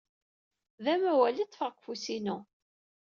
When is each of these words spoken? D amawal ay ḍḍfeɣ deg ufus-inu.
D 0.83 0.85
amawal 0.93 1.35
ay 1.37 1.47
ḍḍfeɣ 1.47 1.69
deg 1.73 1.77
ufus-inu. 1.79 2.37